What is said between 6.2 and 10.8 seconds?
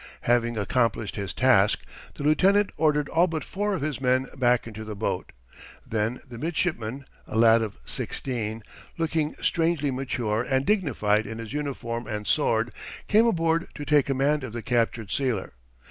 the midshipman, a lad of sixteen, looking strangely mature and